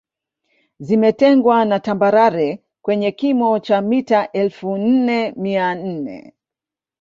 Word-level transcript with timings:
Zimetengwa 0.79 1.65
na 1.65 1.79
tambarare 1.79 2.63
kwenye 2.81 3.11
kimo 3.11 3.59
cha 3.59 3.81
mita 3.81 4.31
elfu 4.31 4.77
nne 4.77 5.31
mia 5.31 5.75
nne 5.75 6.33